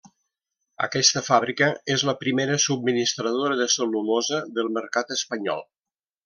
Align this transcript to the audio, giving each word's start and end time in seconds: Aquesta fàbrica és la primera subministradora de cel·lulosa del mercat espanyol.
Aquesta 0.85 1.21
fàbrica 1.27 1.67
és 1.95 2.05
la 2.09 2.15
primera 2.23 2.55
subministradora 2.63 3.59
de 3.61 3.69
cel·lulosa 3.75 4.41
del 4.57 4.73
mercat 4.81 5.15
espanyol. 5.19 5.63